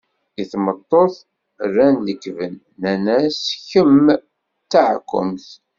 I 0.41 0.43
tmeṭṭut 0.51 1.15
rran 1.69 1.95
lekben 2.07 2.53
nnan-as 2.61 3.39
kemm 3.69 4.05
d 4.65 4.67
taɛkumt. 4.71 5.47